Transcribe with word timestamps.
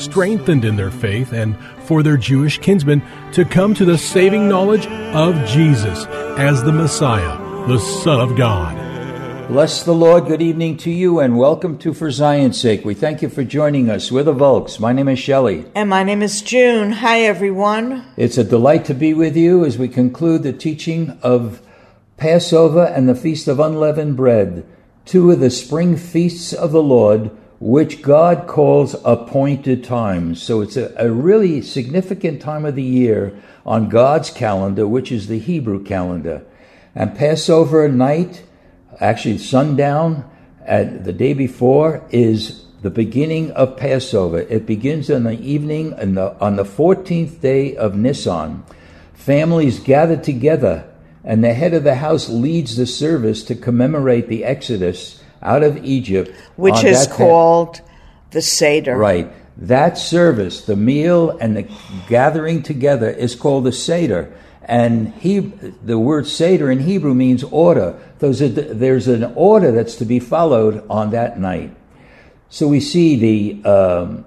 strengthened 0.00 0.64
in 0.64 0.76
their 0.76 0.90
faith 0.90 1.32
and 1.32 1.56
for 1.84 2.02
their 2.02 2.16
Jewish 2.16 2.58
kinsmen 2.58 3.02
to 3.32 3.44
come 3.44 3.74
to 3.74 3.84
the 3.84 3.98
saving 3.98 4.48
knowledge 4.48 4.86
of 5.14 5.34
Jesus 5.46 6.06
as 6.38 6.62
the 6.62 6.72
Messiah, 6.72 7.38
the 7.66 7.78
Son 7.78 8.20
of 8.20 8.36
God. 8.36 8.90
Bless 9.48 9.82
the 9.82 9.92
Lord. 9.92 10.26
Good 10.26 10.42
evening 10.42 10.76
to 10.78 10.90
you 10.90 11.18
and 11.18 11.36
welcome 11.36 11.76
to 11.78 11.92
For 11.92 12.12
Zion's 12.12 12.60
Sake. 12.60 12.84
We 12.84 12.94
thank 12.94 13.20
you 13.20 13.28
for 13.28 13.42
joining 13.42 13.90
us. 13.90 14.12
We're 14.12 14.22
the 14.22 14.32
Volks. 14.32 14.78
My 14.78 14.92
name 14.92 15.08
is 15.08 15.18
Shelly. 15.18 15.66
And 15.74 15.90
my 15.90 16.04
name 16.04 16.22
is 16.22 16.40
June. 16.40 16.92
Hi, 16.92 17.22
everyone. 17.22 18.04
It's 18.16 18.38
a 18.38 18.44
delight 18.44 18.84
to 18.84 18.94
be 18.94 19.12
with 19.12 19.36
you 19.36 19.64
as 19.64 19.76
we 19.76 19.88
conclude 19.88 20.44
the 20.44 20.52
teaching 20.52 21.18
of 21.20 21.60
Passover 22.16 22.84
and 22.84 23.08
the 23.08 23.14
Feast 23.16 23.48
of 23.48 23.58
Unleavened 23.58 24.16
Bread, 24.16 24.64
two 25.04 25.32
of 25.32 25.40
the 25.40 25.50
spring 25.50 25.96
feasts 25.96 26.52
of 26.52 26.70
the 26.70 26.82
Lord 26.82 27.32
which 27.60 28.00
God 28.00 28.46
calls 28.46 28.96
appointed 29.04 29.84
times. 29.84 30.42
So 30.42 30.62
it's 30.62 30.78
a, 30.78 30.94
a, 30.96 31.10
really 31.10 31.60
significant 31.60 32.40
time 32.40 32.64
of 32.64 32.74
the 32.74 32.82
year 32.82 33.38
on 33.66 33.90
God's 33.90 34.30
calendar, 34.30 34.88
which 34.88 35.12
is 35.12 35.26
the 35.26 35.38
Hebrew 35.38 35.84
calendar. 35.84 36.42
And 36.94 37.14
Passover 37.14 37.86
night, 37.86 38.44
actually 38.98 39.36
sundown, 39.36 40.28
at 40.64 41.04
the 41.04 41.12
day 41.12 41.34
before 41.34 42.02
is 42.10 42.64
the 42.80 42.90
beginning 42.90 43.50
of 43.52 43.76
Passover. 43.76 44.40
It 44.40 44.64
begins 44.64 45.10
in 45.10 45.24
the 45.24 45.38
evening 45.38 45.90
the, 45.90 46.34
on 46.40 46.56
the 46.56 46.64
14th 46.64 47.42
day 47.42 47.76
of 47.76 47.94
Nisan. 47.94 48.64
Families 49.12 49.80
gather 49.80 50.16
together, 50.16 50.90
and 51.22 51.44
the 51.44 51.52
head 51.52 51.74
of 51.74 51.84
the 51.84 51.96
house 51.96 52.30
leads 52.30 52.76
the 52.76 52.86
service 52.86 53.42
to 53.44 53.54
commemorate 53.54 54.28
the 54.28 54.44
Exodus 54.44 55.22
out 55.42 55.62
of 55.62 55.84
Egypt. 55.84 56.34
Which 56.56 56.84
is 56.84 57.06
called 57.06 57.80
the 58.30 58.42
Seder. 58.42 58.96
Right. 58.96 59.32
That 59.56 59.98
service, 59.98 60.64
the 60.64 60.76
meal 60.76 61.30
and 61.38 61.56
the 61.56 61.68
gathering 62.08 62.62
together, 62.62 63.10
is 63.10 63.34
called 63.34 63.64
the 63.64 63.72
Seder. 63.72 64.32
And 64.62 65.12
he, 65.14 65.40
the 65.40 65.98
word 65.98 66.26
Seder 66.26 66.70
in 66.70 66.80
Hebrew 66.80 67.14
means 67.14 67.42
order. 67.44 67.98
There's, 68.20 68.40
a, 68.40 68.48
there's 68.48 69.08
an 69.08 69.32
order 69.34 69.72
that's 69.72 69.96
to 69.96 70.04
be 70.04 70.20
followed 70.20 70.84
on 70.88 71.10
that 71.10 71.38
night. 71.38 71.74
So 72.48 72.68
we 72.68 72.80
see 72.80 73.16
the 73.16 73.68
um, 73.68 74.24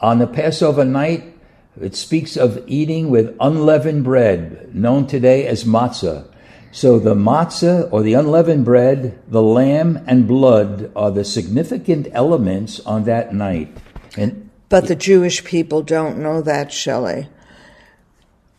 on 0.00 0.18
the 0.18 0.26
Passover 0.26 0.84
night, 0.84 1.34
it 1.80 1.94
speaks 1.94 2.36
of 2.36 2.62
eating 2.66 3.10
with 3.10 3.36
unleavened 3.40 4.04
bread, 4.04 4.74
known 4.74 5.06
today 5.06 5.46
as 5.46 5.64
matzah. 5.64 6.26
So 6.76 6.98
the 6.98 7.14
matzah 7.14 7.88
or 7.90 8.02
the 8.02 8.12
unleavened 8.12 8.66
bread, 8.66 9.18
the 9.26 9.40
lamb 9.40 10.04
and 10.06 10.28
blood 10.28 10.92
are 10.94 11.10
the 11.10 11.24
significant 11.24 12.06
elements 12.12 12.80
on 12.80 13.04
that 13.04 13.32
night. 13.32 13.74
And 14.14 14.50
but 14.68 14.86
the 14.86 14.94
Jewish 14.94 15.42
people 15.42 15.80
don't 15.80 16.18
know 16.18 16.42
that, 16.42 16.70
Shelly. 16.70 17.30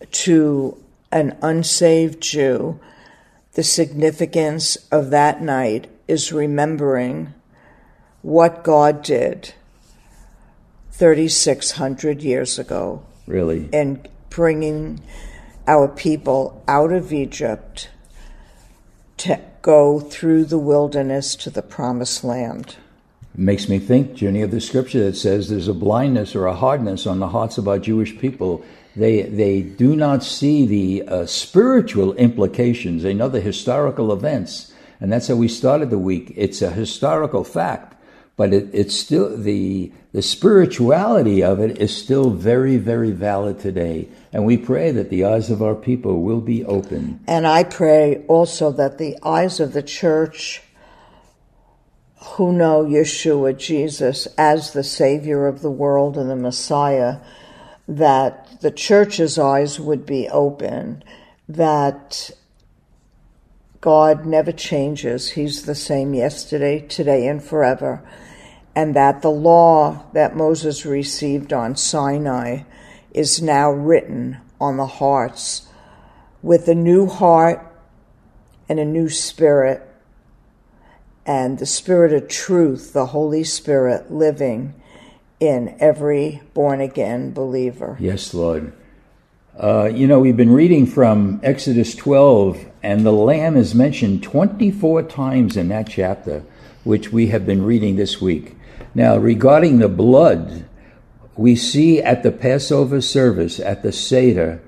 To 0.10 0.84
an 1.12 1.38
unsaved 1.44 2.20
Jew, 2.20 2.80
the 3.54 3.62
significance 3.62 4.78
of 4.92 5.12
that 5.12 5.44
night 5.44 5.86
is 6.08 6.34
remembering 6.34 7.36
what 8.24 8.64
God 8.64 9.04
did 9.04 9.54
3,600 10.90 12.24
years 12.24 12.58
ago. 12.58 13.06
Really? 13.28 13.70
And 13.72 14.10
bringing 14.32 15.04
our 15.68 15.88
people 15.88 16.64
out 16.68 16.92
of 16.92 17.14
Egypt 17.14 17.90
to 19.18 19.40
go 19.62 20.00
through 20.00 20.46
the 20.46 20.58
wilderness 20.58 21.36
to 21.36 21.50
the 21.50 21.62
promised 21.62 22.24
land. 22.24 22.76
It 23.34 23.40
makes 23.40 23.68
me 23.68 23.80
think, 23.80 24.14
Jenny, 24.14 24.42
of 24.42 24.52
the 24.52 24.62
scripture 24.62 25.04
that 25.06 25.18
says 25.18 25.50
there's 25.50 25.68
a 25.68 25.74
blindness 25.74 26.36
or 26.36 26.46
a 26.46 26.56
hardness 26.56 27.06
on 27.06 27.20
the 27.20 27.28
hearts 27.28 27.58
of 27.58 27.68
our 27.68 27.80
Jewish 27.80 28.18
people. 28.18 28.64
They, 28.96 29.24
they 29.24 29.62
do 29.62 29.96
not 29.96 30.24
see 30.24 30.66
the 30.66 31.08
uh, 31.08 31.26
spiritual 31.26 32.14
implications. 32.14 33.04
They 33.04 33.14
know 33.14 33.30
the 33.30 33.42
historical 33.42 34.12
events. 34.12 34.74
And 35.00 35.12
that's 35.12 35.28
how 35.28 35.36
we 35.36 35.48
started 35.48 35.90
the 35.90 36.00
week. 36.00 36.34
It's 36.36 36.62
a 36.62 36.72
historical 36.72 37.44
fact 37.44 37.97
but 38.38 38.54
it, 38.54 38.70
it's 38.72 38.96
still 38.96 39.36
the 39.36 39.92
the 40.14 40.22
spirituality 40.22 41.44
of 41.44 41.60
it 41.60 41.80
is 41.80 41.96
still 41.96 42.30
very 42.30 42.78
very 42.78 43.12
valid 43.12 43.60
today. 43.60 44.08
And 44.32 44.46
we 44.46 44.58
pray 44.58 44.92
that 44.92 45.10
the 45.10 45.26
eyes 45.26 45.50
of 45.50 45.62
our 45.62 45.76
people 45.76 46.22
will 46.22 46.42
be 46.42 46.64
open. 46.64 47.20
And 47.28 47.46
i 47.46 47.64
pray 47.64 48.24
also 48.28 48.72
that 48.72 48.98
the 48.98 49.18
eyes 49.24 49.60
of 49.60 49.74
the 49.74 49.84
church 49.84 50.62
who 52.36 52.54
know 52.54 52.84
yeshua 52.84 53.58
jesus 53.58 54.28
as 54.38 54.72
the 54.72 54.84
savior 54.84 55.48
of 55.48 55.62
the 55.62 55.72
world 55.72 56.18
and 56.18 56.30
the 56.30 56.36
messiah 56.36 57.18
that 57.88 58.60
the 58.62 58.72
church's 58.72 59.40
eyes 59.40 59.80
would 59.80 60.06
be 60.06 60.28
open 60.30 61.04
that 61.48 62.30
God 63.82 64.26
never 64.26 64.52
changes. 64.52 65.32
He's 65.32 65.66
the 65.66 65.76
same 65.76 66.14
yesterday, 66.14 66.80
today, 66.80 67.28
and 67.28 67.44
forever 67.44 68.04
and 68.78 68.96
that 68.96 69.24
the 69.24 69.32
law 69.32 70.06
that 70.14 70.36
Moses 70.36 70.86
received 70.86 71.52
on 71.52 71.76
Sinai 71.76 72.60
is 73.10 73.42
now 73.42 73.72
written 73.72 74.38
on 74.62 74.78
the 74.78 74.86
hearts 74.86 75.68
with 76.44 76.68
a 76.68 76.76
new 76.76 77.08
heart 77.08 77.60
and 78.70 78.80
a 78.80 78.86
new 78.86 79.10
spirit, 79.10 79.82
and 81.26 81.58
the 81.58 81.66
spirit 81.66 82.14
of 82.14 82.28
truth, 82.28 82.94
the 82.94 83.08
Holy 83.08 83.44
Spirit, 83.44 84.12
living 84.12 84.76
in 85.40 85.76
every 85.80 86.44
born 86.54 86.80
again 86.80 87.34
believer. 87.34 87.98
Yes, 88.00 88.32
Lord. 88.32 88.74
Uh, 89.60 89.86
you 89.92 90.06
know, 90.06 90.20
we've 90.20 90.38
been 90.38 90.54
reading 90.54 90.86
from 90.86 91.40
Exodus 91.42 91.96
12, 91.96 92.64
and 92.84 93.04
the 93.04 93.12
Lamb 93.12 93.58
is 93.58 93.74
mentioned 93.74 94.22
24 94.22 95.02
times 95.02 95.58
in 95.58 95.70
that 95.70 95.90
chapter, 95.90 96.44
which 96.84 97.12
we 97.12 97.28
have 97.28 97.44
been 97.44 97.64
reading 97.64 97.96
this 97.96 98.22
week. 98.22 98.56
Now, 98.94 99.18
regarding 99.18 99.80
the 99.80 99.88
blood, 99.88 100.68
we 101.36 101.56
see 101.56 102.00
at 102.00 102.22
the 102.22 102.32
Passover 102.32 103.02
service, 103.02 103.60
at 103.60 103.82
the 103.82 103.92
Seder, 103.92 104.62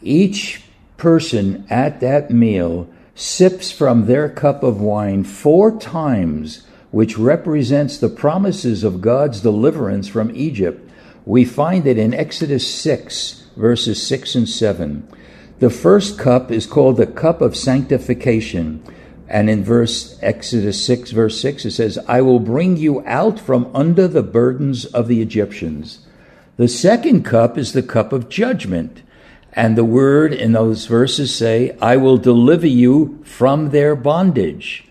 each 0.00 0.62
person 0.96 1.66
at 1.68 1.98
that 1.98 2.30
meal 2.30 2.88
sips 3.16 3.72
from 3.72 4.06
their 4.06 4.28
cup 4.28 4.62
of 4.62 4.80
wine 4.80 5.24
four 5.24 5.76
times, 5.76 6.64
which 6.92 7.18
represents 7.18 7.98
the 7.98 8.08
promises 8.08 8.84
of 8.84 9.00
God's 9.00 9.40
deliverance 9.40 10.06
from 10.06 10.30
Egypt. 10.36 10.88
We 11.24 11.44
find 11.44 11.84
it 11.84 11.98
in 11.98 12.14
Exodus 12.14 12.72
6, 12.72 13.39
verses 13.60 14.04
6 14.06 14.34
and 14.34 14.48
7. 14.48 15.06
The 15.58 15.70
first 15.70 16.18
cup 16.18 16.50
is 16.50 16.66
called 16.66 16.96
the 16.96 17.06
cup 17.06 17.40
of 17.40 17.56
sanctification 17.56 18.82
and 19.30 19.48
in 19.48 19.62
verse 19.62 20.18
Exodus 20.22 20.84
6, 20.84 21.12
verse 21.12 21.40
6, 21.40 21.64
it 21.64 21.70
says, 21.70 21.98
I 22.08 22.20
will 22.20 22.40
bring 22.40 22.76
you 22.76 23.06
out 23.06 23.38
from 23.38 23.70
under 23.72 24.08
the 24.08 24.24
burdens 24.24 24.86
of 24.86 25.06
the 25.06 25.22
Egyptians. 25.22 26.00
The 26.56 26.66
second 26.66 27.22
cup 27.24 27.56
is 27.56 27.72
the 27.72 27.82
cup 27.82 28.12
of 28.12 28.28
judgment. 28.28 29.02
And 29.52 29.78
the 29.78 29.84
word 29.84 30.32
in 30.32 30.50
those 30.50 30.86
verses 30.86 31.32
say, 31.32 31.76
I 31.80 31.96
will 31.96 32.16
deliver 32.16 32.66
you 32.66 33.22
from 33.24 33.70
their 33.70 33.94
bondage. 33.94 34.84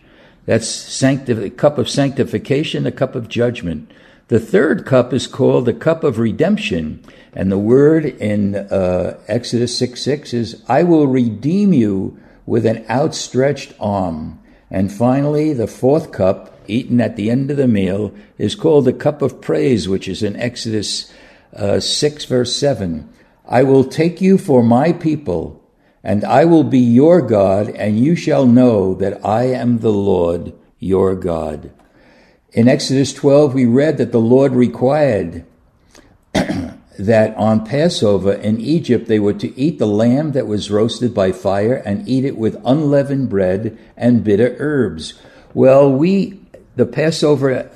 That's 0.45 0.67
sancti- 0.67 1.49
cup 1.49 1.77
of 1.77 1.89
sanctification, 1.89 2.83
the 2.83 2.93
cup 2.93 3.15
of 3.15 3.27
judgment. 3.27 3.91
The 4.29 4.39
third 4.39 4.85
cup 4.85 5.11
is 5.11 5.27
called 5.27 5.65
the 5.65 5.73
cup 5.73 6.05
of 6.05 6.17
redemption, 6.17 7.03
And 7.33 7.51
the 7.51 7.59
word 7.59 8.05
in 8.05 8.55
uh, 8.55 9.19
Exodus 9.27 9.77
6 9.77 10.01
6 10.01 10.33
is, 10.33 10.63
I 10.67 10.83
will 10.83 11.07
redeem 11.07 11.73
you 11.73 12.19
with 12.45 12.65
an 12.65 12.85
outstretched 12.89 13.73
arm. 13.79 14.39
And 14.71 14.91
finally, 14.91 15.53
the 15.53 15.67
fourth 15.67 16.11
cup, 16.11 16.59
eaten 16.67 17.01
at 17.01 17.15
the 17.15 17.29
end 17.29 17.51
of 17.51 17.57
the 17.57 17.67
meal, 17.67 18.13
is 18.37 18.55
called 18.55 18.85
the 18.85 18.93
cup 18.93 19.21
of 19.21 19.41
praise, 19.41 19.87
which 19.87 20.07
is 20.07 20.23
in 20.23 20.35
Exodus 20.35 21.11
uh, 21.55 21.79
6, 21.79 22.25
verse 22.25 22.55
7. 22.55 23.09
I 23.47 23.63
will 23.63 23.83
take 23.83 24.21
you 24.21 24.37
for 24.37 24.61
my 24.63 24.93
people, 24.93 25.63
and 26.03 26.23
I 26.23 26.45
will 26.45 26.63
be 26.63 26.79
your 26.79 27.21
God, 27.21 27.69
and 27.69 27.99
you 27.99 28.15
shall 28.15 28.45
know 28.45 28.93
that 28.95 29.23
I 29.25 29.45
am 29.45 29.79
the 29.79 29.91
Lord 29.91 30.53
your 30.79 31.15
God. 31.15 31.71
In 32.51 32.67
Exodus 32.67 33.13
12, 33.13 33.53
we 33.53 33.65
read 33.65 33.97
that 33.97 34.11
the 34.11 34.19
Lord 34.19 34.53
required 34.53 35.45
that 36.99 37.33
on 37.37 37.65
Passover 37.65 38.33
in 38.33 38.59
Egypt 38.59 39.07
they 39.07 39.19
were 39.19 39.33
to 39.33 39.57
eat 39.57 39.79
the 39.79 39.87
lamb 39.87 40.33
that 40.33 40.47
was 40.47 40.69
roasted 40.69 41.13
by 41.13 41.31
fire 41.31 41.75
and 41.85 42.07
eat 42.07 42.25
it 42.25 42.37
with 42.37 42.61
unleavened 42.65 43.29
bread 43.29 43.77
and 43.95 44.23
bitter 44.23 44.55
herbs. 44.59 45.13
Well, 45.53 45.89
we, 45.91 46.41
the 46.75 46.85
Passover 46.85 47.71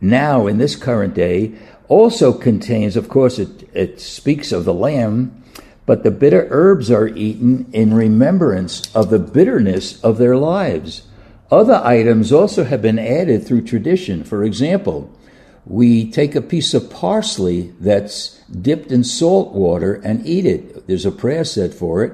now 0.00 0.46
in 0.46 0.58
this 0.58 0.76
current 0.76 1.14
day, 1.14 1.54
also 1.88 2.32
contains, 2.32 2.96
of 2.96 3.08
course, 3.08 3.38
it, 3.38 3.68
it 3.74 4.00
speaks 4.00 4.52
of 4.52 4.64
the 4.64 4.74
lamb, 4.74 5.42
but 5.84 6.02
the 6.02 6.10
bitter 6.10 6.46
herbs 6.50 6.90
are 6.90 7.08
eaten 7.08 7.68
in 7.72 7.92
remembrance 7.92 8.94
of 8.94 9.10
the 9.10 9.18
bitterness 9.18 10.02
of 10.02 10.18
their 10.18 10.36
lives. 10.36 11.02
Other 11.50 11.80
items 11.84 12.32
also 12.32 12.64
have 12.64 12.80
been 12.80 12.98
added 12.98 13.44
through 13.46 13.62
tradition. 13.62 14.24
For 14.24 14.44
example, 14.44 15.10
we 15.66 16.10
take 16.10 16.34
a 16.34 16.42
piece 16.42 16.74
of 16.74 16.90
parsley 16.90 17.72
that's 17.80 18.38
dipped 18.50 18.92
in 18.92 19.02
salt 19.02 19.52
water 19.52 19.94
and 20.04 20.26
eat 20.26 20.44
it. 20.44 20.86
There's 20.86 21.06
a 21.06 21.10
prayer 21.10 21.44
said 21.44 21.74
for 21.74 22.04
it. 22.04 22.12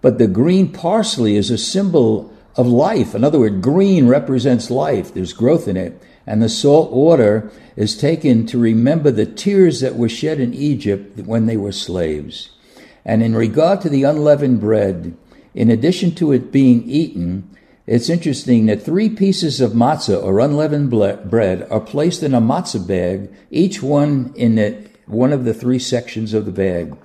But 0.00 0.18
the 0.18 0.28
green 0.28 0.72
parsley 0.72 1.36
is 1.36 1.50
a 1.50 1.58
symbol 1.58 2.32
of 2.56 2.66
life. 2.66 3.14
In 3.14 3.24
other 3.24 3.38
words, 3.38 3.60
green 3.60 4.08
represents 4.08 4.70
life. 4.70 5.12
There's 5.12 5.32
growth 5.32 5.68
in 5.68 5.76
it. 5.76 6.00
And 6.26 6.42
the 6.42 6.48
salt 6.48 6.90
water 6.90 7.50
is 7.76 7.96
taken 7.96 8.46
to 8.46 8.58
remember 8.58 9.10
the 9.10 9.26
tears 9.26 9.80
that 9.80 9.96
were 9.96 10.08
shed 10.08 10.40
in 10.40 10.54
Egypt 10.54 11.18
when 11.20 11.46
they 11.46 11.56
were 11.56 11.72
slaves. 11.72 12.50
And 13.04 13.22
in 13.22 13.36
regard 13.36 13.80
to 13.82 13.88
the 13.88 14.02
unleavened 14.02 14.60
bread, 14.60 15.16
in 15.54 15.70
addition 15.70 16.14
to 16.16 16.32
it 16.32 16.50
being 16.50 16.82
eaten, 16.84 17.48
it's 17.86 18.08
interesting 18.08 18.66
that 18.66 18.82
three 18.82 19.08
pieces 19.08 19.60
of 19.60 19.72
matzah 19.72 20.20
or 20.20 20.40
unleavened 20.40 20.90
bread 20.90 21.66
are 21.70 21.80
placed 21.80 22.22
in 22.24 22.34
a 22.34 22.40
matzah 22.40 22.84
bag, 22.84 23.32
each 23.50 23.80
one 23.80 24.32
in 24.34 24.56
the, 24.56 24.88
one 25.06 25.32
of 25.32 25.44
the 25.44 25.54
three 25.54 25.78
sections 25.78 26.34
of 26.34 26.46
the 26.46 26.52
bag. 26.52 26.96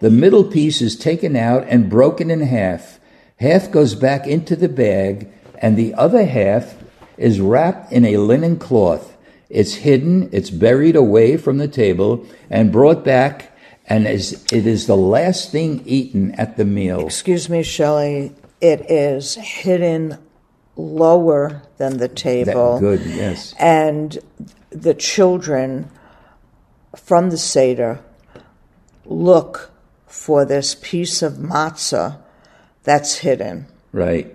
The 0.00 0.10
middle 0.10 0.44
piece 0.44 0.80
is 0.80 0.96
taken 0.96 1.36
out 1.36 1.66
and 1.68 1.90
broken 1.90 2.30
in 2.30 2.40
half. 2.40 2.98
Half 3.38 3.70
goes 3.70 3.94
back 3.94 4.26
into 4.26 4.56
the 4.56 4.68
bag, 4.68 5.30
and 5.58 5.76
the 5.76 5.92
other 5.92 6.24
half 6.24 6.74
is 7.18 7.38
wrapped 7.38 7.92
in 7.92 8.06
a 8.06 8.16
linen 8.16 8.58
cloth. 8.58 9.14
It's 9.50 9.74
hidden, 9.74 10.30
it's 10.32 10.48
buried 10.48 10.96
away 10.96 11.36
from 11.36 11.58
the 11.58 11.68
table, 11.68 12.26
and 12.48 12.72
brought 12.72 13.04
back, 13.04 13.54
and 13.86 14.06
is, 14.06 14.42
it 14.50 14.66
is 14.66 14.86
the 14.86 14.96
last 14.96 15.52
thing 15.52 15.82
eaten 15.84 16.32
at 16.36 16.56
the 16.56 16.64
meal. 16.64 17.04
Excuse 17.04 17.50
me, 17.50 17.62
Shelly. 17.62 18.34
It 18.62 18.90
is 18.90 19.34
hidden 19.34 20.18
lower 20.80 21.62
than 21.76 21.98
the 21.98 22.08
table. 22.08 22.74
That, 22.74 22.80
good, 22.80 23.00
yes. 23.06 23.54
And 23.58 24.18
the 24.70 24.94
children 24.94 25.90
from 26.96 27.30
the 27.30 27.38
Seder 27.38 28.00
look 29.04 29.70
for 30.06 30.44
this 30.44 30.74
piece 30.74 31.22
of 31.22 31.34
matzah 31.34 32.20
that's 32.82 33.18
hidden. 33.18 33.66
Right. 33.92 34.34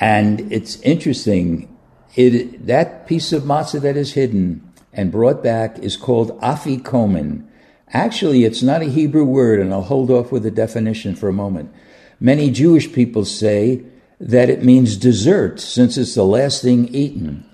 And 0.00 0.52
it's 0.52 0.80
interesting. 0.80 1.74
It, 2.16 2.66
that 2.66 3.06
piece 3.06 3.32
of 3.32 3.44
matzah 3.44 3.80
that 3.82 3.96
is 3.96 4.14
hidden 4.14 4.72
and 4.92 5.12
brought 5.12 5.42
back 5.42 5.78
is 5.78 5.96
called 5.96 6.38
afikomen. 6.40 7.46
Actually, 7.92 8.44
it's 8.44 8.62
not 8.62 8.82
a 8.82 8.86
Hebrew 8.86 9.24
word, 9.24 9.60
and 9.60 9.72
I'll 9.72 9.82
hold 9.82 10.10
off 10.10 10.32
with 10.32 10.42
the 10.42 10.50
definition 10.50 11.14
for 11.14 11.28
a 11.28 11.32
moment. 11.32 11.72
Many 12.18 12.50
Jewish 12.50 12.92
people 12.92 13.24
say 13.24 13.82
that 14.20 14.50
it 14.50 14.62
means 14.62 14.98
dessert, 14.98 15.58
since 15.58 15.96
it's 15.96 16.14
the 16.14 16.24
last 16.24 16.62
thing 16.62 16.88
eaten. 16.94 17.44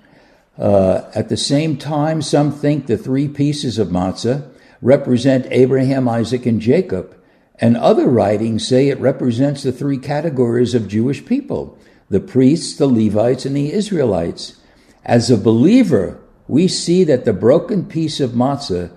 Uh, 0.57 1.09
at 1.15 1.29
the 1.29 1.37
same 1.37 1.77
time, 1.77 2.21
some 2.21 2.51
think 2.51 2.87
the 2.87 2.97
three 2.97 3.27
pieces 3.27 3.79
of 3.79 3.87
matzah 3.87 4.51
represent 4.81 5.47
Abraham, 5.49 6.09
Isaac, 6.09 6.45
and 6.45 6.59
Jacob, 6.59 7.15
and 7.59 7.77
other 7.77 8.07
writings 8.07 8.67
say 8.67 8.89
it 8.89 8.99
represents 8.99 9.63
the 9.63 9.71
three 9.71 9.97
categories 9.97 10.75
of 10.75 10.87
Jewish 10.87 11.25
people 11.25 11.77
the 12.09 12.19
priests, 12.21 12.77
the 12.77 12.87
Levites, 12.87 13.45
and 13.45 13.55
the 13.55 13.73
Israelites. 13.73 14.61
As 15.03 15.29
a 15.29 15.37
believer, 15.37 16.17
we 16.47 16.65
see 16.67 17.03
that 17.03 17.25
the 17.25 17.33
broken 17.33 17.85
piece 17.85 18.21
of 18.21 18.31
matzah, 18.31 18.91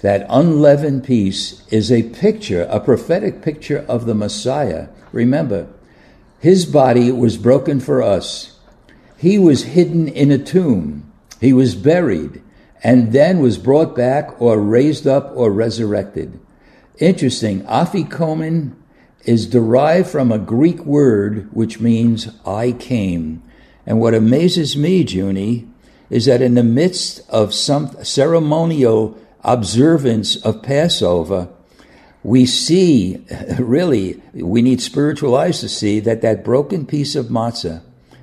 that 0.00 0.26
unleavened 0.28 1.04
piece, 1.04 1.64
is 1.68 1.92
a 1.92 2.02
picture, 2.10 2.62
a 2.62 2.80
prophetic 2.80 3.40
picture 3.40 3.84
of 3.88 4.06
the 4.06 4.16
Messiah. 4.16 4.88
Remember, 5.12 5.68
his 6.44 6.66
body 6.66 7.10
was 7.10 7.38
broken 7.38 7.80
for 7.80 8.02
us. 8.02 8.58
He 9.16 9.38
was 9.38 9.62
hidden 9.62 10.08
in 10.08 10.30
a 10.30 10.36
tomb. 10.36 11.10
He 11.40 11.54
was 11.54 11.74
buried 11.74 12.42
and 12.82 13.14
then 13.14 13.38
was 13.38 13.56
brought 13.56 13.96
back 13.96 14.42
or 14.42 14.60
raised 14.60 15.06
up 15.06 15.32
or 15.34 15.50
resurrected. 15.50 16.38
Interesting. 16.98 17.62
Afikomen 17.62 18.74
is 19.24 19.46
derived 19.46 20.10
from 20.10 20.30
a 20.30 20.38
Greek 20.38 20.84
word 20.84 21.48
which 21.50 21.80
means 21.80 22.28
I 22.44 22.72
came. 22.72 23.42
And 23.86 23.98
what 23.98 24.12
amazes 24.12 24.76
me, 24.76 25.02
Junie, 25.02 25.66
is 26.10 26.26
that 26.26 26.42
in 26.42 26.56
the 26.56 26.62
midst 26.62 27.22
of 27.30 27.54
some 27.54 28.04
ceremonial 28.04 29.16
observance 29.42 30.36
of 30.36 30.62
Passover, 30.62 31.48
we 32.24 32.46
see, 32.46 33.24
really, 33.58 34.20
we 34.32 34.62
need 34.62 34.80
spiritual 34.80 35.36
eyes 35.36 35.60
to 35.60 35.68
see 35.68 36.00
that 36.00 36.22
that 36.22 36.42
broken 36.42 36.86
piece 36.86 37.14
of 37.14 37.26
matzah, 37.26 37.82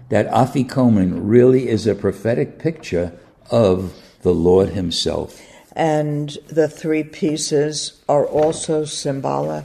that 0.09 0.27
afikomen, 0.29 1.21
really 1.21 1.69
is 1.69 1.87
a 1.87 1.95
prophetic 1.95 2.59
picture 2.59 3.13
of 3.49 3.93
the 4.23 4.33
Lord 4.33 4.69
Himself. 4.69 5.41
And 5.73 6.37
the 6.47 6.67
three 6.67 7.03
pieces 7.03 8.01
are 8.09 8.25
also 8.25 8.83
symbolic 8.83 9.63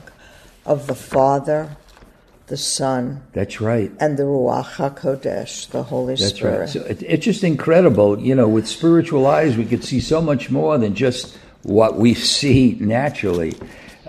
of 0.64 0.86
the 0.86 0.94
Father, 0.94 1.76
the 2.46 2.56
Son. 2.56 3.22
That's 3.32 3.60
right. 3.60 3.90
And 3.98 4.16
the 4.16 4.22
Ruach 4.24 4.76
HaKodesh, 4.76 5.70
the 5.70 5.82
Holy 5.82 6.14
That's 6.14 6.34
Spirit. 6.34 6.58
Right. 6.60 6.68
So 6.68 6.80
it, 6.82 7.02
it's 7.02 7.24
just 7.24 7.42
incredible. 7.42 8.20
You 8.20 8.34
know, 8.34 8.48
with 8.48 8.68
spiritual 8.68 9.26
eyes, 9.26 9.56
we 9.56 9.64
could 9.64 9.82
see 9.82 9.98
so 9.98 10.20
much 10.20 10.50
more 10.50 10.78
than 10.78 10.94
just 10.94 11.36
what 11.62 11.96
we 11.96 12.14
see 12.38 12.76
naturally. 12.78 13.54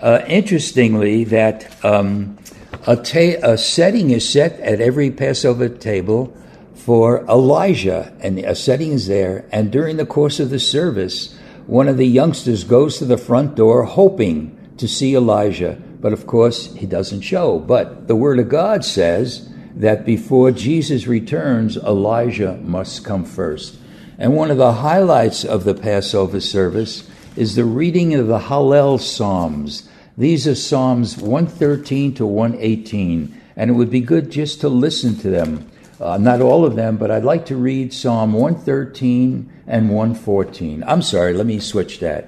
Uh, 0.00 0.24
interestingly, 0.28 1.24
that 1.24 1.84
um, 1.84 2.38
a, 2.86 2.96
ta- 2.96 3.40
a 3.42 3.58
setting 3.58 4.10
is 4.10 4.28
set 4.28 4.58
at 4.60 4.80
every 4.80 5.10
Passover 5.10 5.68
table 5.68 6.36
for 6.74 7.24
Elijah, 7.26 8.12
and 8.20 8.38
a 8.38 8.54
setting 8.54 8.92
is 8.92 9.08
there. 9.08 9.44
And 9.50 9.70
during 9.70 9.96
the 9.96 10.06
course 10.06 10.38
of 10.40 10.50
the 10.50 10.60
service, 10.60 11.36
one 11.66 11.88
of 11.88 11.96
the 11.96 12.06
youngsters 12.06 12.64
goes 12.64 12.98
to 12.98 13.04
the 13.04 13.18
front 13.18 13.56
door 13.56 13.84
hoping 13.84 14.56
to 14.78 14.88
see 14.88 15.14
Elijah, 15.14 15.76
but 16.00 16.12
of 16.12 16.26
course 16.26 16.74
he 16.76 16.86
doesn't 16.86 17.22
show. 17.22 17.58
But 17.58 18.08
the 18.08 18.16
Word 18.16 18.38
of 18.38 18.48
God 18.48 18.84
says 18.84 19.52
that 19.74 20.06
before 20.06 20.50
Jesus 20.50 21.06
returns, 21.06 21.76
Elijah 21.76 22.56
must 22.62 23.04
come 23.04 23.24
first. 23.24 23.76
And 24.16 24.34
one 24.34 24.50
of 24.50 24.56
the 24.56 24.72
highlights 24.74 25.44
of 25.44 25.64
the 25.64 25.74
Passover 25.74 26.40
service 26.40 27.08
is 27.36 27.54
the 27.54 27.64
reading 27.64 28.14
of 28.14 28.26
the 28.26 28.38
Hallel 28.38 29.00
Psalms. 29.00 29.88
These 30.16 30.46
are 30.48 30.54
Psalms 30.54 31.16
113 31.16 32.14
to 32.14 32.26
118, 32.26 33.40
and 33.56 33.70
it 33.70 33.74
would 33.74 33.90
be 33.90 34.00
good 34.00 34.30
just 34.30 34.60
to 34.62 34.68
listen 34.68 35.16
to 35.18 35.30
them. 35.30 35.70
Uh, 36.00 36.16
not 36.18 36.40
all 36.40 36.64
of 36.64 36.76
them, 36.76 36.96
but 36.96 37.10
I'd 37.10 37.24
like 37.24 37.46
to 37.46 37.56
read 37.56 37.92
Psalm 37.92 38.32
113 38.32 39.52
and 39.66 39.90
114. 39.90 40.84
I'm 40.86 41.02
sorry, 41.02 41.32
let 41.32 41.46
me 41.46 41.60
switch 41.60 42.00
that. 42.00 42.24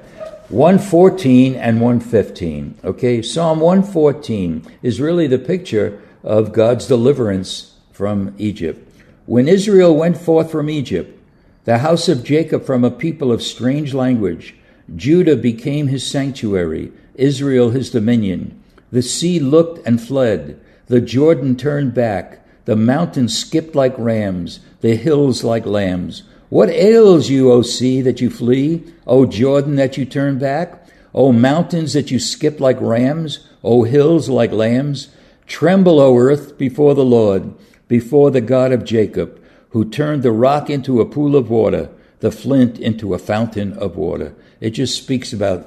114 0.51 1.55
and 1.55 1.81
115. 1.81 2.79
Okay, 2.83 3.23
Psalm 3.23 3.61
114 3.61 4.67
is 4.83 5.01
really 5.01 5.27
the 5.27 5.39
picture 5.39 6.03
of 6.25 6.53
God's 6.53 6.87
deliverance 6.87 7.77
from 7.93 8.35
Egypt. 8.39 8.87
When 9.27 9.47
Israel 9.47 9.95
went 9.95 10.17
forth 10.17 10.51
from 10.51 10.69
Egypt, 10.69 11.17
the 11.65 11.79
house 11.79 12.09
of 12.09 12.25
Jacob 12.25 12.65
from 12.65 12.85
a 12.85 12.91
people 12.91 13.31
of 13.31 13.43
strange 13.43 13.95
language, 13.95 14.57
Judah 14.97 15.37
became 15.37 15.89
his 15.89 16.07
sanctuary, 16.07 16.93
Israel 17.15 17.71
his 17.71 17.91
dominion. 17.91 18.61
The 18.91 19.03
sea 19.03 19.39
looked 19.39 19.87
and 19.87 20.01
fled, 20.01 20.61
the 20.87 21.01
Jordan 21.01 21.57
turned 21.57 21.95
back, 21.95 22.45
the 22.65 22.77
mountains 22.77 23.39
skipped 23.39 23.75
like 23.75 23.95
rams, 23.97 24.61
the 24.81 24.97
hills 24.97 25.45
like 25.45 25.65
lambs. 25.65 26.25
What 26.49 26.69
ails 26.69 27.29
you, 27.31 27.53
O 27.53 27.63
sea, 27.63 28.01
that 28.03 28.21
you 28.21 28.29
flee? 28.29 28.83
O 29.07 29.25
Jordan, 29.25 29.77
that 29.77 29.97
you 29.97 30.05
turn 30.05 30.39
back? 30.39 30.85
O 31.15 31.33
mountains 31.33 31.93
that 31.93 32.11
you 32.11 32.19
skip 32.19 32.59
like 32.59 32.81
rams, 32.81 33.47
O 33.63 33.85
hills 33.85 34.29
like 34.29 34.51
lambs, 34.51 35.09
tremble, 35.47 36.01
O 36.01 36.17
earth, 36.19 36.59
before 36.59 36.95
the 36.95 37.05
Lord, 37.05 37.55
before 37.87 38.31
the 38.33 38.41
God 38.41 38.73
of 38.73 38.85
Jacob, 38.85 39.41
who 39.71 39.89
turned 39.89 40.25
the 40.25 40.33
rock 40.33 40.69
into 40.69 41.01
a 41.01 41.07
pool 41.07 41.37
of 41.37 41.51
water, 41.51 41.89
the 42.19 42.33
flint 42.33 42.79
into 42.79 43.15
a 43.15 43.19
fountain 43.19 43.73
of 43.75 43.97
water. 43.97 44.35
It 44.61 44.71
just 44.71 44.97
speaks 44.97 45.33
about 45.33 45.67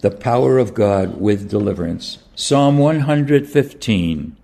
the 0.00 0.10
power 0.10 0.58
of 0.58 0.74
God 0.74 1.20
with 1.20 1.48
deliverance. 1.48 2.18
Psalm 2.34 2.78
115. 2.78 4.36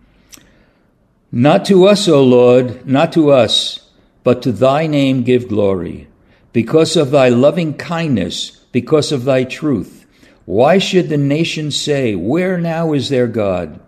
Not 1.33 1.65
to 1.67 1.87
us, 1.87 2.09
O 2.09 2.23
Lord, 2.23 2.87
not 2.87 3.13
to 3.13 3.31
us, 3.31 3.91
but 4.25 4.43
to 4.43 4.53
thy 4.53 4.87
name 4.87 5.23
give 5.23 5.49
glory, 5.49 6.09
because 6.53 6.97
of 6.97 7.11
thy 7.11 7.29
loving 7.29 7.75
kindness, 7.75 8.51
because 8.73 9.13
of 9.13 9.25
thy 9.25 9.45
truth. 9.45 10.07
Why 10.45 10.79
should 10.79 11.09
the 11.09 11.17
nations 11.17 11.81
say, 11.81 12.15
Where 12.15 12.59
now 12.59 12.93
is 12.93 13.09
their 13.09 13.27
God? 13.27 13.81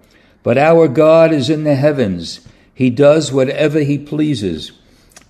But 0.42 0.58
our 0.58 0.88
God 0.88 1.32
is 1.32 1.48
in 1.48 1.64
the 1.64 1.76
heavens. 1.76 2.46
He 2.74 2.90
does 2.90 3.32
whatever 3.32 3.80
he 3.80 3.98
pleases. 3.98 4.72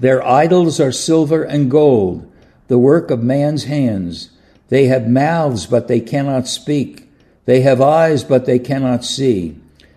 Their 0.01 0.27
idols 0.27 0.81
are 0.81 0.93
silver 0.93 1.43
and 1.45 1.71
gold, 1.71 2.31
the 2.69 2.79
work 2.79 3.11
of 3.11 3.23
man's 3.23 3.65
hands. 3.65 4.31
They 4.73 4.87
have 4.87 5.07
mouths, 5.07 5.67
but 5.67 5.87
they 5.87 6.01
cannot 6.01 6.49
speak. 6.49 7.07
They 7.45 7.61
have 7.61 7.83
eyes, 7.83 8.25
but 8.25 8.47
they 8.47 8.59
cannot 8.59 9.05
see. 9.05 9.55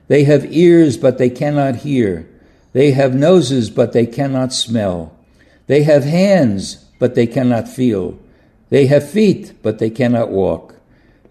They 0.10 0.25
have 0.25 0.51
ears, 0.51 0.98
but 0.98 1.17
they 1.17 1.29
cannot 1.29 1.77
hear. 1.77 2.27
They 2.74 2.91
have 2.91 3.15
noses, 3.15 3.70
but 3.70 3.94
they 3.94 4.05
cannot 4.05 4.51
smell. 4.51 5.17
They 5.67 5.84
have 5.84 6.03
hands, 6.03 6.84
but 7.00 7.15
they 7.15 7.25
cannot 7.25 7.70
feel. 7.70 8.20
They 8.70 8.88
have 8.88 9.10
feet, 9.10 9.53
but 9.63 9.79
they 9.79 9.89
cannot 9.89 10.29
walk. 10.29 10.75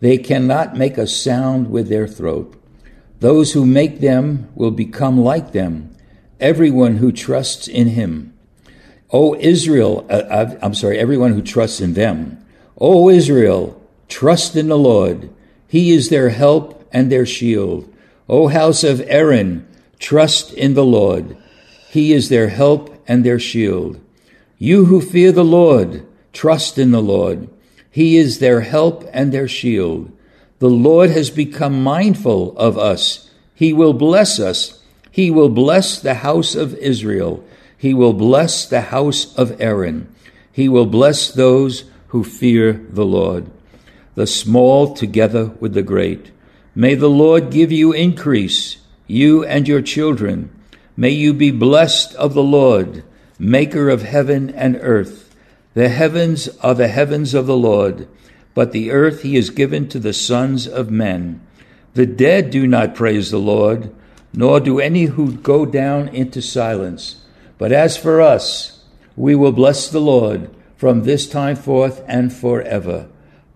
They 0.00 0.16
cannot 0.16 0.78
make 0.78 0.96
a 0.96 1.06
sound 1.06 1.70
with 1.70 1.90
their 1.90 2.08
throat. 2.08 2.58
Those 3.20 3.52
who 3.52 3.66
make 3.66 4.00
them 4.00 4.48
will 4.54 4.70
become 4.70 5.20
like 5.20 5.52
them, 5.52 5.94
everyone 6.40 6.96
who 6.96 7.12
trusts 7.12 7.68
in 7.68 7.88
him. 7.88 8.32
O 9.10 9.34
Israel, 9.34 10.06
uh, 10.08 10.54
I'm 10.62 10.72
sorry, 10.72 10.98
everyone 10.98 11.34
who 11.34 11.42
trusts 11.42 11.82
in 11.82 11.92
them. 11.92 12.40
O 12.78 13.08
Israel, 13.08 13.80
trust 14.08 14.56
in 14.56 14.68
the 14.68 14.78
Lord. 14.78 15.30
He 15.68 15.92
is 15.92 16.08
their 16.08 16.30
help 16.30 16.86
and 16.92 17.10
their 17.10 17.26
shield. 17.26 17.92
O 18.28 18.48
house 18.48 18.84
of 18.84 19.00
Aaron, 19.06 19.66
trust 19.98 20.52
in 20.52 20.74
the 20.74 20.84
Lord. 20.84 21.36
He 21.90 22.12
is 22.12 22.28
their 22.28 22.48
help 22.48 23.02
and 23.06 23.24
their 23.24 23.38
shield. 23.38 24.00
You 24.58 24.86
who 24.86 25.00
fear 25.00 25.30
the 25.30 25.44
Lord, 25.44 26.06
trust 26.32 26.78
in 26.78 26.90
the 26.90 27.02
Lord. 27.02 27.48
He 27.90 28.16
is 28.16 28.38
their 28.38 28.62
help 28.62 29.08
and 29.12 29.32
their 29.32 29.46
shield. 29.46 30.10
The 30.58 30.70
Lord 30.70 31.10
has 31.10 31.30
become 31.30 31.82
mindful 31.82 32.56
of 32.56 32.78
us. 32.78 33.30
He 33.54 33.72
will 33.72 33.92
bless 33.92 34.40
us. 34.40 34.82
He 35.10 35.30
will 35.30 35.48
bless 35.48 36.00
the 36.00 36.14
house 36.14 36.54
of 36.54 36.74
Israel. 36.78 37.44
He 37.76 37.94
will 37.94 38.14
bless 38.14 38.66
the 38.66 38.80
house 38.80 39.32
of 39.36 39.60
Aaron. 39.60 40.12
He 40.50 40.68
will 40.68 40.86
bless 40.86 41.30
those 41.30 41.84
who 42.14 42.22
fear 42.22 42.74
the 42.90 43.04
Lord, 43.04 43.50
the 44.14 44.24
small 44.24 44.94
together 44.94 45.46
with 45.58 45.74
the 45.74 45.82
great. 45.82 46.30
May 46.72 46.94
the 46.94 47.10
Lord 47.10 47.50
give 47.50 47.72
you 47.72 47.92
increase, 47.92 48.76
you 49.08 49.44
and 49.44 49.66
your 49.66 49.82
children. 49.82 50.48
May 50.96 51.10
you 51.10 51.34
be 51.34 51.50
blessed 51.50 52.14
of 52.14 52.32
the 52.32 52.42
Lord, 52.44 53.02
maker 53.36 53.90
of 53.90 54.02
heaven 54.02 54.50
and 54.50 54.78
earth. 54.80 55.34
The 55.74 55.88
heavens 55.88 56.46
are 56.60 56.76
the 56.76 56.86
heavens 56.86 57.34
of 57.34 57.46
the 57.46 57.56
Lord, 57.56 58.06
but 58.54 58.70
the 58.70 58.92
earth 58.92 59.22
he 59.22 59.34
has 59.34 59.50
given 59.50 59.88
to 59.88 59.98
the 59.98 60.12
sons 60.12 60.68
of 60.68 60.92
men. 60.92 61.44
The 61.94 62.06
dead 62.06 62.52
do 62.52 62.64
not 62.68 62.94
praise 62.94 63.32
the 63.32 63.38
Lord, 63.38 63.92
nor 64.32 64.60
do 64.60 64.78
any 64.78 65.06
who 65.06 65.32
go 65.32 65.66
down 65.66 66.06
into 66.06 66.40
silence. 66.40 67.24
But 67.58 67.72
as 67.72 67.96
for 67.96 68.20
us, 68.20 68.84
we 69.16 69.34
will 69.34 69.50
bless 69.50 69.88
the 69.88 70.00
Lord 70.00 70.48
from 70.76 71.04
this 71.04 71.28
time 71.28 71.56
forth 71.56 72.02
and 72.06 72.32
forever. 72.32 73.08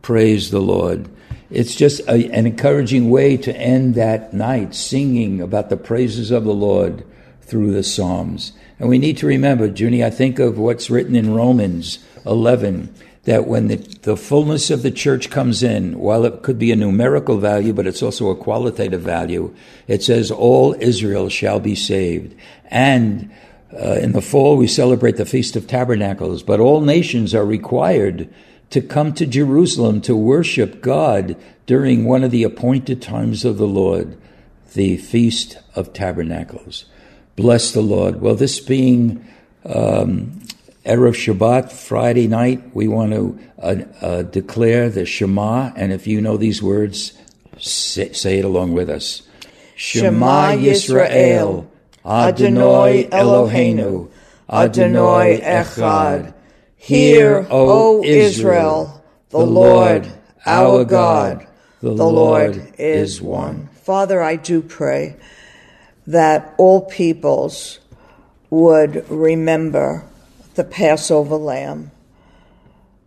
Praise 0.02 0.50
the 0.50 0.60
Lord. 0.60 1.08
It's 1.50 1.74
just 1.74 2.00
a, 2.00 2.30
an 2.30 2.46
encouraging 2.46 3.10
way 3.10 3.36
to 3.38 3.56
end 3.56 3.94
that 3.94 4.32
night 4.32 4.74
singing 4.74 5.40
about 5.40 5.70
the 5.70 5.76
praises 5.76 6.30
of 6.30 6.44
the 6.44 6.54
Lord 6.54 7.04
through 7.42 7.72
the 7.72 7.82
Psalms. 7.82 8.52
And 8.78 8.88
we 8.88 8.98
need 8.98 9.16
to 9.18 9.26
remember, 9.26 9.66
Junie, 9.66 10.04
I 10.04 10.10
think 10.10 10.38
of 10.38 10.58
what's 10.58 10.90
written 10.90 11.16
in 11.16 11.34
Romans 11.34 11.98
11 12.26 12.94
that 13.24 13.46
when 13.46 13.68
the, 13.68 13.76
the 13.76 14.16
fullness 14.16 14.70
of 14.70 14.82
the 14.82 14.90
church 14.90 15.28
comes 15.28 15.62
in, 15.62 15.98
while 15.98 16.24
it 16.24 16.42
could 16.42 16.58
be 16.58 16.72
a 16.72 16.76
numerical 16.76 17.36
value, 17.36 17.72
but 17.72 17.86
it's 17.86 18.02
also 18.02 18.30
a 18.30 18.36
qualitative 18.36 19.02
value, 19.02 19.54
it 19.86 20.02
says, 20.02 20.30
All 20.30 20.74
Israel 20.80 21.28
shall 21.28 21.60
be 21.60 21.74
saved. 21.74 22.34
And 22.70 23.30
uh, 23.72 23.94
in 23.94 24.12
the 24.12 24.22
fall, 24.22 24.56
we 24.56 24.66
celebrate 24.66 25.16
the 25.16 25.26
Feast 25.26 25.56
of 25.56 25.66
Tabernacles, 25.66 26.42
but 26.42 26.60
all 26.60 26.80
nations 26.80 27.34
are 27.34 27.44
required 27.44 28.32
to 28.70 28.80
come 28.80 29.12
to 29.14 29.26
Jerusalem 29.26 30.00
to 30.02 30.16
worship 30.16 30.80
God 30.80 31.36
during 31.66 32.04
one 32.04 32.24
of 32.24 32.30
the 32.30 32.44
appointed 32.44 33.02
times 33.02 33.44
of 33.44 33.58
the 33.58 33.66
Lord, 33.66 34.16
the 34.74 34.96
Feast 34.96 35.58
of 35.74 35.92
Tabernacles. 35.92 36.86
Bless 37.36 37.72
the 37.72 37.82
Lord. 37.82 38.20
Well, 38.20 38.34
this 38.34 38.58
being 38.58 39.26
um, 39.64 40.40
Erev 40.84 41.14
Shabbat, 41.14 41.70
Friday 41.70 42.26
night, 42.26 42.74
we 42.74 42.88
want 42.88 43.12
to 43.12 43.38
uh, 43.58 43.76
uh, 44.00 44.22
declare 44.22 44.88
the 44.88 45.04
Shema, 45.04 45.72
and 45.76 45.92
if 45.92 46.06
you 46.06 46.20
know 46.20 46.36
these 46.36 46.62
words, 46.62 47.12
say, 47.58 48.12
say 48.12 48.38
it 48.38 48.44
along 48.44 48.72
with 48.72 48.88
us. 48.88 49.22
Shema 49.76 50.52
Yisrael. 50.52 51.68
Adonai 52.08 53.04
Eloheinu, 53.10 54.10
Adonai 54.50 55.40
Echad. 55.40 56.34
Hear, 56.76 57.46
O 57.50 58.02
Israel, 58.02 59.04
the 59.28 59.38
Lord, 59.38 60.10
our 60.46 60.84
God, 60.84 61.46
the 61.80 61.92
Lord 61.92 62.72
is 62.78 63.20
one. 63.20 63.68
Father, 63.82 64.22
I 64.22 64.36
do 64.36 64.62
pray 64.62 65.16
that 66.06 66.54
all 66.56 66.82
peoples 66.82 67.78
would 68.48 69.08
remember 69.10 70.04
the 70.54 70.64
Passover 70.64 71.36
lamb, 71.36 71.90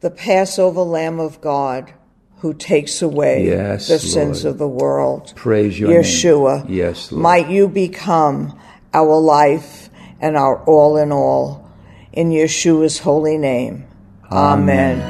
the 0.02 0.12
Passover 0.12 0.82
lamb 0.82 1.20
of 1.20 1.42
God 1.42 1.92
who 2.40 2.54
takes 2.54 3.02
away 3.02 3.46
yes, 3.46 3.88
the 3.88 4.00
sins 4.00 4.46
of 4.46 4.58
the 4.58 4.68
world. 4.68 5.34
Praise 5.36 5.80
your 5.80 5.90
Yeshua. 5.92 6.66
name. 6.66 6.74
Yes, 6.74 7.12
Lord. 7.12 7.22
Might 7.22 7.50
you 7.50 7.68
become 7.68 8.60
our 8.94 9.20
life 9.20 9.90
and 10.20 10.38
our 10.38 10.64
all 10.66 10.98
in 10.98 11.12
all. 11.12 11.68
In 12.14 12.30
Yeshua's 12.30 13.00
holy 13.00 13.38
name. 13.38 13.88
Amen. 14.32 15.02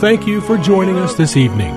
Thank 0.00 0.28
you 0.28 0.40
for 0.40 0.56
joining 0.58 0.98
us 0.98 1.14
this 1.14 1.36
evening. 1.36 1.74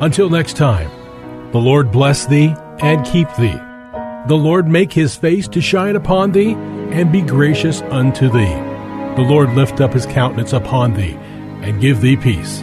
Until 0.00 0.30
next 0.30 0.56
time, 0.56 0.90
the 1.52 1.58
Lord 1.58 1.92
bless 1.92 2.26
thee 2.26 2.52
and 2.80 3.06
keep 3.06 3.28
thee. 3.36 3.60
The 4.28 4.36
Lord 4.36 4.66
make 4.66 4.92
his 4.92 5.14
face 5.16 5.46
to 5.48 5.60
shine 5.60 5.96
upon 5.96 6.30
thee 6.32 6.54
and 6.90 7.12
be 7.12 7.22
gracious 7.22 7.82
unto 7.82 8.28
thee. 8.28 8.54
The 9.16 9.22
Lord 9.22 9.54
lift 9.54 9.80
up 9.80 9.92
his 9.92 10.06
countenance 10.06 10.52
upon 10.52 10.94
thee 10.94 11.16
and 11.62 11.80
give 11.80 12.00
thee 12.00 12.16
peace. 12.16 12.62